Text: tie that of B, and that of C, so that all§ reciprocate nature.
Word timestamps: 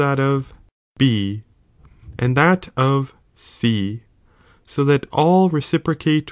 tie 0.01 0.09
that 0.15 0.19
of 0.21 0.53
B, 0.97 1.43
and 2.17 2.35
that 2.35 2.69
of 2.75 3.13
C, 3.35 4.01
so 4.65 4.83
that 4.85 5.05
all§ 5.11 5.47
reciprocate 5.53 6.05
nature. 6.13 6.17